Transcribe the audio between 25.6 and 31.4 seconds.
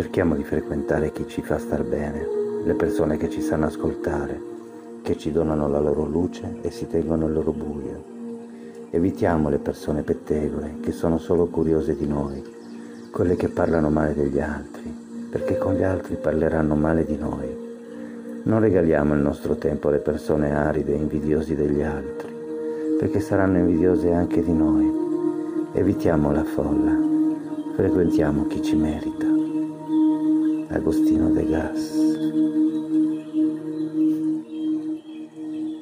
Evitiamo la folla, frequentiamo chi ci merita. Agustino